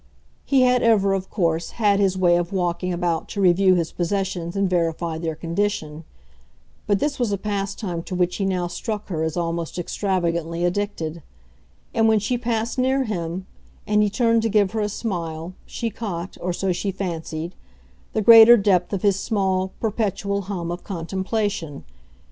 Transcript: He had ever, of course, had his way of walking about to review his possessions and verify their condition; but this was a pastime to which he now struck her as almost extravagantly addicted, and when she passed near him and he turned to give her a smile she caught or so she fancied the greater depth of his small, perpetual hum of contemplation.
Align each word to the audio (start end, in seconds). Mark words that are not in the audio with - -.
He 0.45 0.63
had 0.63 0.81
ever, 0.81 1.13
of 1.13 1.29
course, 1.29 1.73
had 1.77 1.99
his 1.99 2.17
way 2.17 2.35
of 2.35 2.51
walking 2.51 2.91
about 2.91 3.29
to 3.29 3.39
review 3.39 3.75
his 3.75 3.91
possessions 3.91 4.55
and 4.55 4.67
verify 4.67 5.19
their 5.19 5.35
condition; 5.35 6.05
but 6.87 6.97
this 6.97 7.19
was 7.19 7.31
a 7.31 7.37
pastime 7.37 8.01
to 8.05 8.15
which 8.15 8.37
he 8.37 8.45
now 8.45 8.65
struck 8.65 9.09
her 9.09 9.21
as 9.21 9.37
almost 9.37 9.77
extravagantly 9.77 10.65
addicted, 10.65 11.21
and 11.93 12.07
when 12.07 12.17
she 12.17 12.35
passed 12.35 12.79
near 12.79 13.03
him 13.03 13.45
and 13.85 14.01
he 14.01 14.09
turned 14.09 14.41
to 14.41 14.49
give 14.49 14.71
her 14.71 14.79
a 14.81 14.89
smile 14.89 15.53
she 15.67 15.91
caught 15.91 16.35
or 16.41 16.51
so 16.51 16.71
she 16.71 16.89
fancied 16.89 17.53
the 18.13 18.23
greater 18.23 18.57
depth 18.57 18.91
of 18.93 19.03
his 19.03 19.19
small, 19.19 19.71
perpetual 19.79 20.41
hum 20.49 20.71
of 20.71 20.83
contemplation. 20.83 21.83